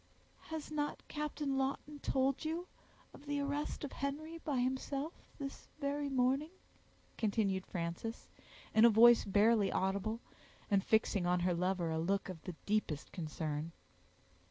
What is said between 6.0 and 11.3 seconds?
morning?" continued Frances, in a voice barely audible, and fixing